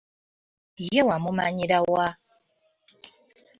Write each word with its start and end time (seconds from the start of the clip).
Ye 0.91 0.99
wamumanyira 1.07 1.77
wa? 1.93 2.07